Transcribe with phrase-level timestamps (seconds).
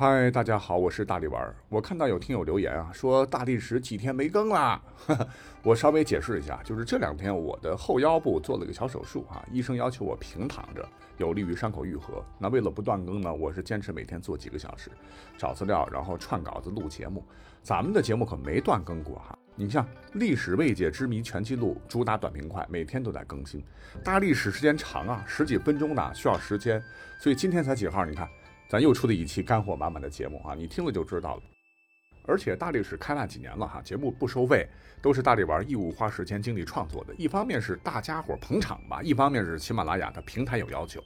[0.00, 1.54] 嗨，大家好，我是大力丸。
[1.68, 4.80] 我看到有听友留言啊，说大历史几天没更啦。
[5.62, 12.24] 我稍微解释一下，就是这两天我的后腰部做了个小手术啊，医生要求我平躺着，有利于伤口愈合。
[12.38, 14.90] 那为了不断更呢，我是坚持每天做几个小时，
[15.36, 17.22] 找资料，然后串稿子录节目。
[17.62, 19.38] 咱们的节目可没断更过哈。
[19.54, 23.62] 你像《历史未解之谜全记录》，主打短平快，每天都在更新。
[24.02, 26.82] 大历史时间长啊，十几分钟呢，需要时间，
[27.18, 28.06] 所以今天才几号？
[28.06, 28.26] 你看。
[28.70, 31.42] 咱又出了一期干货满满的节目啊，你听了就知道了。
[32.24, 34.64] 而且大历史开办几年了哈，节目不收费，
[35.02, 37.12] 都是大力玩义务花时间精力创作的。
[37.16, 41.02] 一方面是大家伙捧场吧，一方面是喜马拉雅的平台有要求，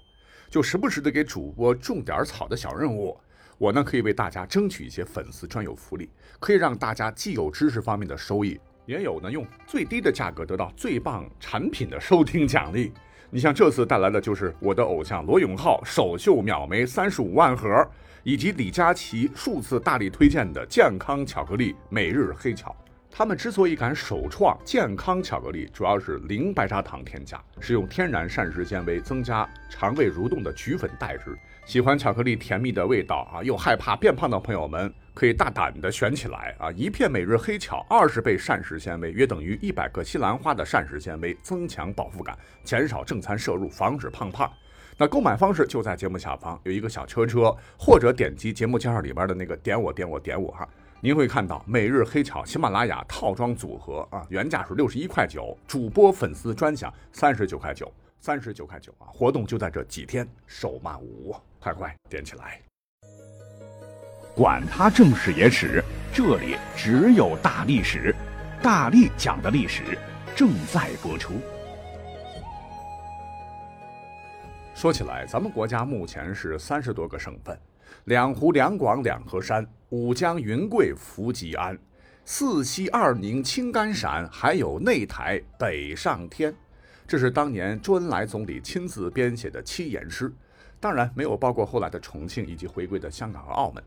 [0.50, 3.18] 就时不时的给主播种点草的小任务。
[3.56, 12.92] 我呢可以为大家争取一些粉丝专有福利，可以让大家既有知识方面的收益，也有呢用最低的价格得到最棒产品的收听奖励。
[13.34, 17.84] 你像这次带来的就是我的偶像罗永浩首秀秒没三十五万盒，
[18.22, 22.72] 以及李佳琦数次大力推荐的健康巧克力每日黑巧。
[23.10, 31.36] 他们之所以敢首创健康巧克力，主要是零白砂糖添加，使用天然膳食纤维增加肠胃蠕动的菊粉代之。
[31.64, 34.94] 喜欢巧克力甜蜜的味道啊，又害怕变胖的朋友们。
[35.14, 36.70] 可以大胆的选起来啊！
[36.72, 44.52] 一片每日黑巧，二十倍膳食纤维，约等于一百克西兰花的膳食纤维，增强饱腹感，减少正餐摄入，防止胖胖。
[44.96, 50.68] 那购买方式就在节目下方有一个小车车，或者点击节目介绍里边的那个点我点我点我哈，
[51.00, 59.06] 您会看到每日黑巧喜马拉雅套装组合啊，原价是六十一块九，主播粉丝专享三十九块九，三十九块九啊！
[59.12, 62.60] 活动就在这几天，手慢无，快快点起来！
[64.36, 65.80] 管他正史野史，
[66.12, 68.12] 这里只有大历史，
[68.60, 69.96] 大力讲的历史
[70.34, 71.34] 正在播出。
[74.74, 77.56] 说起来，咱们国家目前是三十多个省份，
[78.06, 81.78] 两湖两广两河山，五江云贵福吉安，
[82.24, 86.52] 四西二宁青甘陕，还有内台北上天。
[87.06, 90.32] 这是当年周恩来总理亲自编写的七言诗，
[90.80, 93.80] 当然没有包括后来的重庆以及回归的香港和澳门。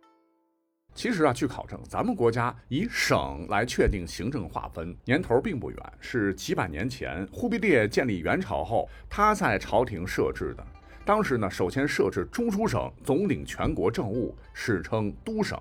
[0.97, 10.67] 其实啊，据考证，咱们国家以省来确定行政划分年头并不远，是几百年前忽必烈建立元朝后，他在朝廷设置的。
[11.05, 15.55] 当时呢，首先设置中书省，总领全国政务，史称都省；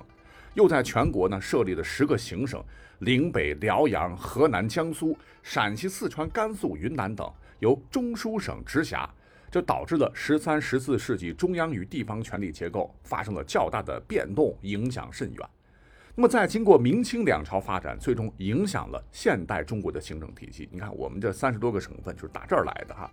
[0.54, 2.64] 又在全国呢设立了十个行省，
[3.00, 9.06] 岭北、辽阳、河南、江苏、陕西、四川、甘肃、云南等由中书省直辖。
[9.56, 15.48] 这导致了十三、十四世纪中央与地方权力结构发生了较大的变动，影响甚远。
[16.14, 20.68] 那么，在经过明清两朝发展，最终影响了现代中国的行政体系。
[20.70, 23.10] 你看，我们这三十多个省份就是打这儿来的哈。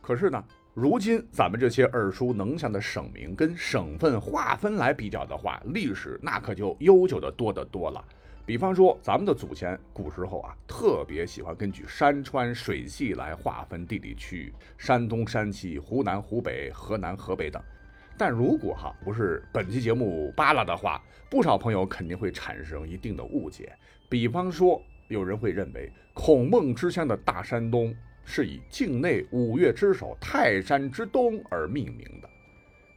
[0.00, 8.04] 可是呢，如今咱们这些耳熟能详的省名跟省份划分来比较的话，历史那可就悠久的多得多了。
[8.44, 17.62] 比方说，咱们的祖先古时候啊，特别喜欢根据山川水系来划分地理区域，山东、山西、湖南、湖北、河南、河北等。
[18.18, 23.72] 但如果哈不是本期节目扒拉的话，不少朋友肯定会产生一定的误解。
[24.08, 32.28] 比方说，有人会认为孔孟之乡的大山东是以境内五岳之首泰山之东而命名的。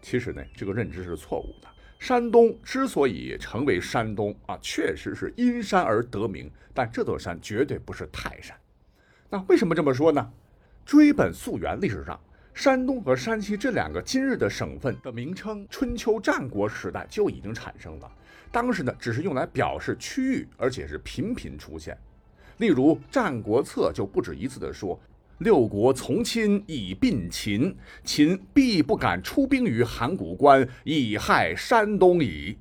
[0.02, 1.68] 其实呢，这个认知是错误的。
[1.98, 8.56] 山东之所以成为山东啊，确实是因山而得名，但这座山绝对不是泰山。
[9.30, 10.32] 那为什么这么说呢？
[10.86, 12.20] 追本溯源，历史上
[12.54, 18.12] 山东和山西这两个今日的省份的名称，春秋战国时代就已经产生了。
[18.52, 21.98] 当时呢，只是用来表示区域，而且是频频出现。
[22.58, 25.00] 例如《战国策》就不止一次的说。
[25.40, 27.76] 六国从亲以并秦，
[28.06, 32.58] 秦必不敢出兵于函谷关，以害山东矣。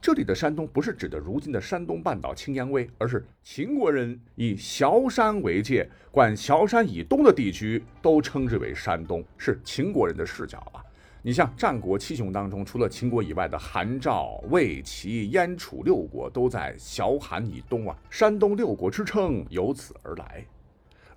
[0.00, 10.78] 这里的山东不是指的如今的山东半岛青阳威，而是秦国人以崤山为界，管崤山以东的地区都称之为山东，是秦国人的视角啊。
[11.22, 20.46] 你像战国七雄当中，除了秦国以外的韩、赵、魏、齐、燕、楚六国都在崤函以东啊，山东六国之称由此而来。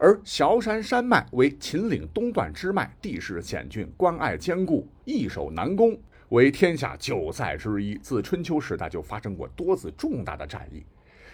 [0.02, 6.00] 而崤山山脉为秦岭东段支脉，地势险峻，关隘坚固，易守难攻，
[6.30, 7.96] 为天下九塞之一。
[7.96, 10.86] 自春秋时代就发生过多次重大的战役。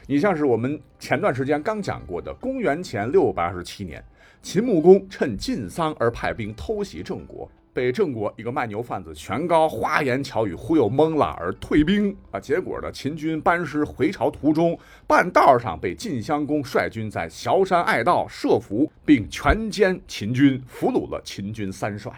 [0.08, 4.04] 你像是我们前段时间刚讲过的，公元前六百二十七年，
[4.42, 7.48] 秦穆公趁晋丧而派兵偷袭郑国。
[7.76, 12.40] 被郑国一个卖牛贩子权高花言巧语忽悠懵了，而退兵啊！
[12.40, 22.14] 结果呢，秦军班师回朝途中，半道上被晋襄公率军在崤山隘道设伏，并全歼秦军，俘虏了秦军三帅。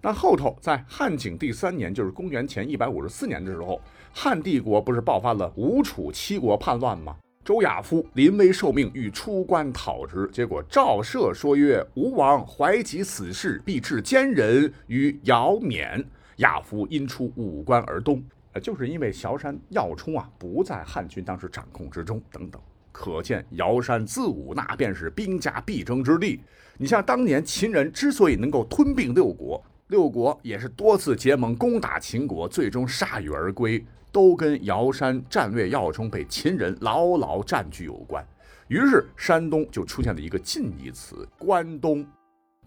[0.00, 3.80] 那后头在汉景帝三年，就是公元前一百五十四年的时候，
[4.12, 7.14] 汉帝国不是爆发了吴楚七国叛乱吗？
[7.44, 16.04] 周亚夫临危受命，欲出关讨之，结果赵奢说曰：“吴王怀及此事，必致奸人于姚缅。”
[16.38, 18.22] 亚夫因出武关而东，
[18.52, 22.62] 呃，就是因为萧山要冲啊不在汉军当时掌控之中，等等。
[22.92, 26.40] 可见尧山自武，那便是兵家必争之地。
[26.78, 33.84] 你像当年秦人之所以能够吞并六国，六国也是多次结盟攻打秦国，最终铩羽而归。
[34.12, 38.24] 都跟尧山战略要冲被秦人牢牢占据有关，
[38.68, 42.06] 于是山东就出现了一个近义词“关东”。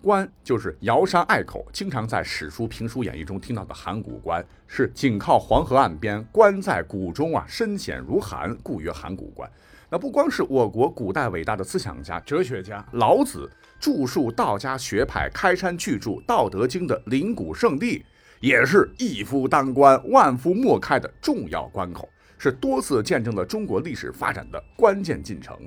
[0.01, 9.49] 关就是尧山隘口，经常在史书、评书、演义中听到的函谷关，是紧靠黄河岸边，关在谷中啊，深险如寒，故曰函谷关。
[9.89, 13.49] 那不光是我国古代伟大的思想家、哲学家老子
[13.79, 18.03] 著述道家学派、开山巨著《道德经》的灵谷圣地。
[18.39, 25.57] 也是一夫当关，万夫莫开的重要关口，是多次见证了中国历史发展的关键进程。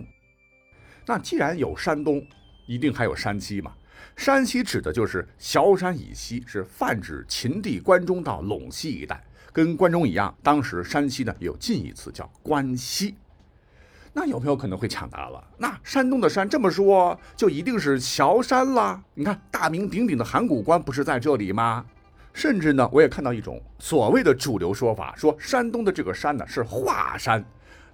[1.06, 2.22] 那既然有山东，
[2.66, 3.72] 一定还有山西嘛？
[4.14, 9.22] 山西指的就是崤山以西，是泛指秦地关中到陇西一带。
[9.52, 13.16] 跟关中一样，当时山西呢有近义词叫关西。
[14.12, 15.42] 那有没有可能会抢答了？
[15.56, 19.02] 那山东的山这么说，就一定是崤山啦？
[19.14, 21.84] 你看大名鼎鼎的函谷关不是在这里吗？
[22.32, 27.44] 甚至呢，我也看到一种所谓的主流说法，说山东的这个山呢是华山，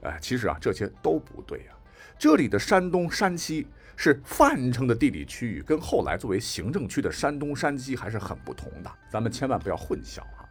[0.01, 1.73] 呃，其实啊这些都不对啊。
[2.19, 3.67] 这里的山东、山西
[3.97, 10.49] 是泛称的地理区域，跟后来作为行政区的山东、山西还是很不同的，咱们千万不要混淆啊。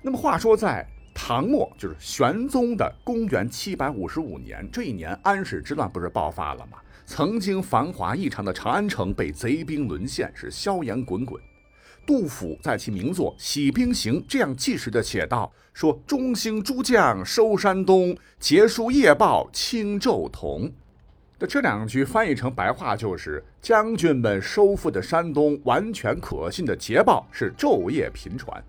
[0.00, 6.78] 那么话说，在唐末，就是玄宗的公元七百五十五年，这一年安史之乱不是爆发了吗？
[7.04, 11.42] 曾经繁华异常的长安城被贼兵沦陷，是硝烟滚滚。
[12.06, 20.72] 杜甫在其名作《喜兵行》这样纪实的写道：“说中兴诸将收山东，结束夜报轻骤同。”
[21.38, 28.62] 那这两句翻译成白话就是：将军们收复的山东完全可信的捷报是昼夜频传。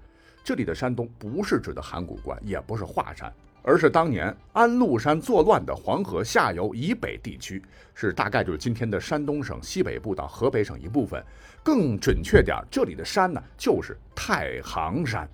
[0.44, 3.32] 这里的山东不是指的函谷关，也不是华山。
[3.64, 7.64] 而是当年安禄山作乱的黄河下游以北地区，
[7.96, 11.24] 是大概就是今天的山东省西北部到河北省一部分。
[11.64, 15.28] 更准确点，这里的山呢就是太行山。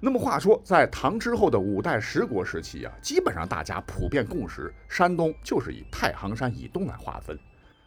[0.00, 7.36] 那么话说，在唐之后的五代十国时期啊，基本上大家普遍共识，山东就是以太行山以东来划分。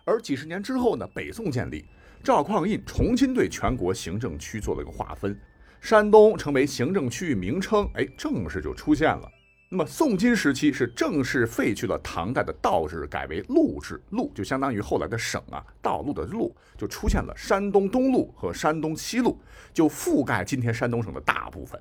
[0.04, 1.86] 而几十年之后呢，北宋建立，
[2.22, 5.40] 赵匡胤重新对全国行政区做了一个划分，
[5.80, 9.32] 山东成为行政区域名称，哎，正式就出现了。
[9.74, 14.02] 那么宋金时期是正式废去了唐代的道制，改为路制。
[14.10, 19.40] 路就相当于后来的省啊，道路的路就出现了山东东路和山东西路，
[19.72, 21.80] 就覆盖今天山东省的大部分。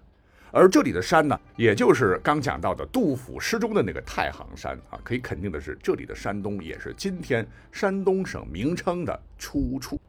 [0.52, 4.96] 而这里的山呢，也就是刚讲到的杜甫诗中的那个太行山啊。
[5.02, 10.00] 可以肯定的是，这里的山东也是今天山东省名称的出处。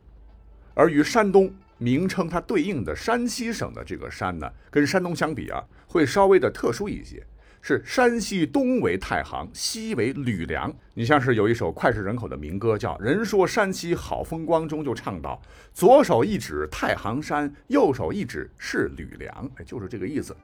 [0.75, 7.25] 而与山东名称它对应的山西省的这个山呢，跟山东相比啊，会稍微的特殊一些。
[7.61, 10.73] 是山西东为太行，西为吕梁。
[10.95, 15.39] 你像是有一首脍炙人口的民歌，叫《人说山西好风光》，中就唱到：
[15.71, 19.51] 左手一指太行山，右手一指是吕梁。
[19.57, 20.35] 哎，就是这个意思。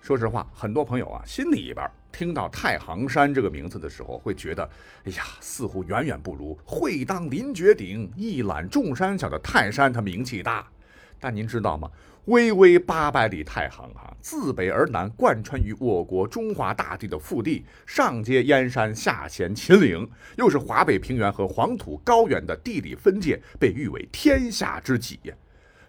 [0.00, 4.62] 说实话，很多朋友啊，心里边听到太行山这个名字的时候，会觉得，
[5.04, 10.64] 哎呀，似乎远远不如“会当凌绝顶，一览众山小”的泰山它名气大。
[11.18, 11.90] 但您知道吗？
[12.28, 20.06] 巍巍八百里太行啊，自北而南贯穿于我国中华大地的腹地，上接燕山，下衔秦岭，
[20.36, 25.18] 又是华北平原和黄土高原的地理分界，被誉为天下之脊。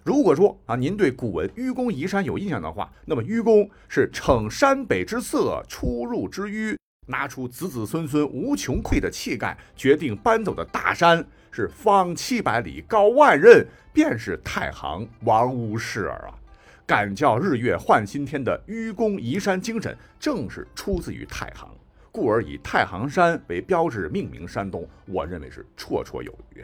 [0.02, 6.78] 如果说啊，您对古文愚公移山有印象的话，那么愚公是逞山北之色，出入之迂，
[7.10, 13.66] 拿出子子孙孙无穷匮的气概，决定搬走的大山是方七百里，高万仞。
[13.92, 16.34] 便是太行王屋氏儿啊，
[16.86, 21.76] 敢叫日月换新天的愚公移山精神，正是出自于太行，
[22.12, 26.64] 故而以太行山为标志命名山东，我认为是绰绰有余。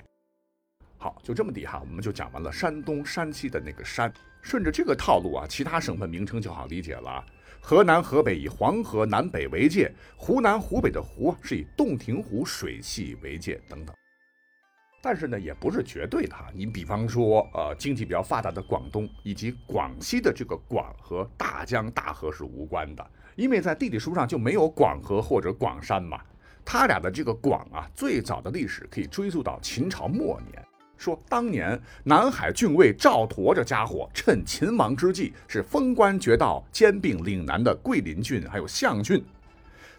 [0.97, 4.13] 好，就这么地哈，我们就讲完了山东、山西的那个山。
[4.41, 7.25] 顺着这个套路啊，其他省份名称就好理解了。
[7.67, 13.95] 河南、河北以黄河南北为界，湖南、湖北的湖是以洞庭湖水系为界等等。
[15.01, 16.45] 但是呢，也不是绝对的哈。
[16.53, 23.03] 你比方说，呃，经济比较发达的广东以及广西的这个广和大江大河是无关的，
[23.35, 26.21] 因为在地理书上就没有广河或者广山嘛。
[26.63, 30.64] 它俩的这个广啊，最早的历史可以追溯到秦朝末年。
[30.97, 39.23] 说当年南海郡尉赵佗这家伙，趁秦亡之际，是封官爵道，兼并岭南的桂林郡还有象郡。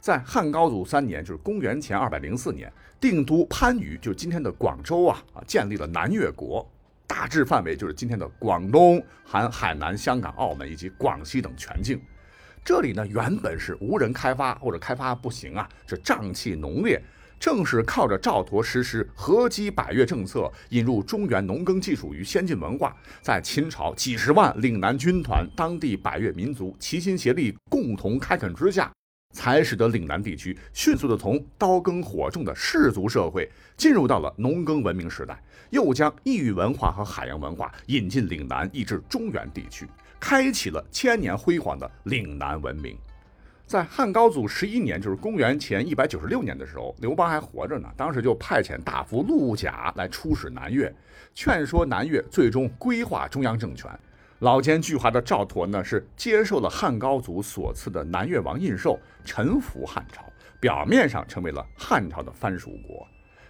[0.01, 6.65] 在汉高祖三年，就是公元前二百零四年，定都番禺，就是今天的广州啊啊，建立了南越国，
[7.07, 12.01] 大致范围就是今天的广东，含海南、香港、澳门以及广西等全境。
[12.65, 17.01] 这里呢，原本是无人开发或者开发不行啊，是瘴气浓烈。
[17.39, 28.91] 正是靠着赵佗实施合击百越政策，引入中原农耕技术与先进文化，在秦朝几十万岭南军团、当地百越民族齐心协力、共同开垦之下，
[29.35, 35.41] 才使得岭南地区迅速的从刀耕火种的氏族社会进入到了农耕文明时代，
[35.71, 39.87] 又将异域文化和海洋文化引进岭南，以至中原地区，
[40.19, 42.97] 开启了千年辉煌的岭南文明。
[43.67, 47.89] 在汉高祖十一年，就是公元前一百九十六年的时候，刘邦还活着呢。
[47.97, 50.95] 当时就派遣大夫陆贾来出使南越，
[51.35, 53.91] 劝说南越最终归化中央政权。
[54.39, 60.23] 老奸巨猾的赵佗呢，是接受了汉高祖所赐的南越王印绶，臣服汉朝，
[60.61, 63.05] 表面上成为了汉朝的藩属国。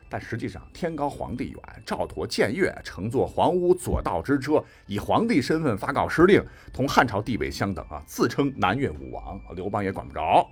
[0.08, 10.48] 但实际上，天高皇帝远，赵佗僭越，乘坐皇屋左道之车，以皇帝身份发告施令，同汉朝地位相等啊，自称南越武王，刘邦也管不着。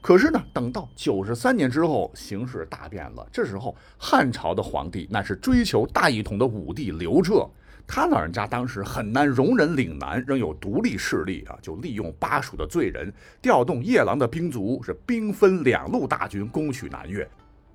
[0.00, 3.24] 可是呢，等到九十三年之后，形势大变了。
[3.30, 7.48] 这时候，汉朝的皇帝那是追求大一统的武帝刘彻，
[7.86, 17.28] 他老人家当时很难容忍岭南仍有独立势力啊，就利用巴蜀的罪人，调动夜郎的兵卒，是兵分两路大军攻取南越。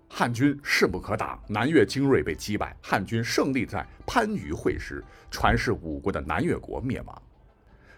[0.10, 7.22] 汉军势不可挡，南越精锐被击败，汉军胜利在番禺会师，传世五国的南越国灭亡。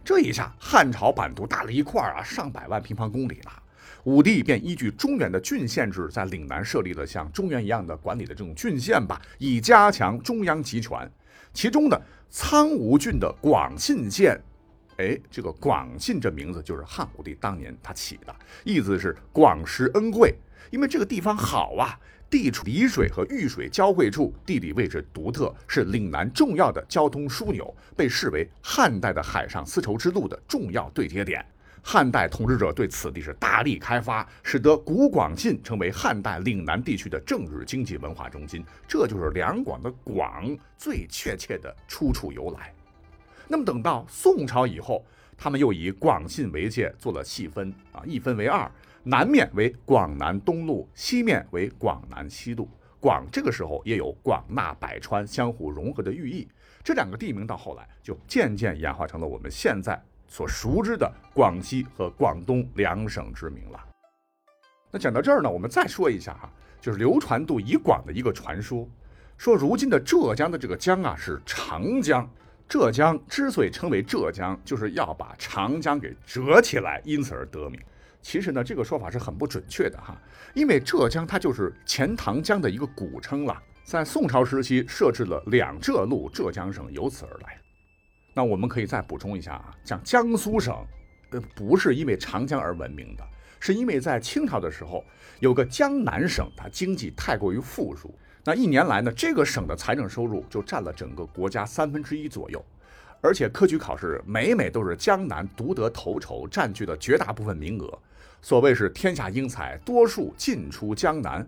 [0.03, 3.63] 这一下，汉朝版图大了一块啊，上百万平方公里了。
[4.05, 11.09] 武帝便依据中原的郡县制，在岭南设立了像中原一样的管理的这种郡县吧，以加强中央集权。
[11.53, 14.39] 其中的苍梧郡的广信县，
[14.99, 20.35] 哎，这个广信这名字就是汉武帝当年他起的，意思是广施恩惠。
[20.71, 21.97] 因为这个地方好啊，
[22.29, 31.43] 地处沂水和豫水交汇处，地理位置独特，是岭南重要的交通枢纽，被视为汉代的海上丝绸之路的重要对接点。
[31.81, 38.65] 汉代统治者对此地是大力开发，使得古广信成为汉代岭南地区的政治、经济、文化中心。
[38.85, 40.45] 这就是两广的“广”
[40.77, 42.73] 最确切的出处由来。
[43.51, 45.03] 那么等到宋朝以后，
[45.35, 48.71] 他们又以广信为界做了细分啊，一分为二。
[49.01, 52.69] 南面为广南东路，西面为广南西路。
[52.99, 56.47] 广这个时候也有广纳百川、相互融合的寓意。
[56.83, 63.83] 这两个地名到后来就渐渐演化成了我们现在所熟知的广西和广东两省之名了。
[64.91, 68.87] 那讲到这儿呢，我们再说一下哈，就是流传度以广的一个传说，
[69.37, 72.29] 说如今的浙江的这个江啊是长江。
[72.69, 77.81] 浙江之所以称为浙江，就是要把长江给折起来，因此而得名。
[78.21, 80.15] 其实呢，这个说法是很不准确的哈，
[80.53, 87.57] 因为浙江它就是钱塘江的一个古称了，在宋朝时期设置了两浙路，浙江省由此而来。
[88.35, 90.85] 那我们可以再补充一下啊，像江苏省，
[91.31, 93.27] 呃，不是因为长江而闻名的，
[93.59, 95.03] 是因为在清朝的时候
[95.39, 102.63] 有个江南省，它经济太过于富庶，那一年来呢，这个省的财政收入就占了整个国家三分之一左右。
[103.21, 107.99] 而且科举考试每每都是江南独得头筹，占据了绝大部分名额。
[108.41, 111.45] 所谓是天下英才，多数进出江南。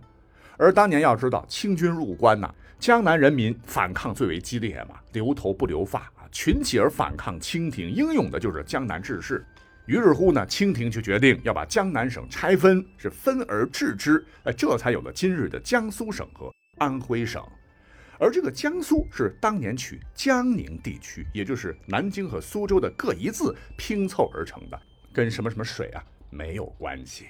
[0.57, 9.45] 而当年要知道，清军入关呐，江南人民反抗最为激烈嘛，留头不留发啊，群起而反抗清廷，英勇的就是江南志士。
[9.85, 17.47] 于是乎呢，清廷就决定要把江南省拆分，是分而治之，呃，这才有了今日的江苏省和安徽省。
[18.17, 24.81] 而这个江苏是当年取江宁地区，也就是南京和苏州的各一字拼凑而成的，
[25.13, 27.27] 跟什么什么水啊没有关系。